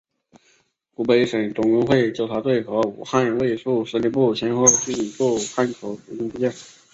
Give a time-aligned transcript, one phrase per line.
[0.95, 6.51] 湖北省总工会纠察队和武汉卫戍司令部先后进驻汉口英租界。